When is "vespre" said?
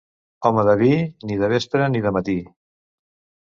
1.53-1.93